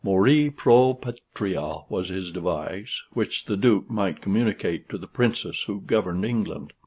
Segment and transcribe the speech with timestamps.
[0.03, 5.79] 'Mori pro patria' was his device, which the Duke might communicate to the Princess who
[5.79, 6.73] governed England."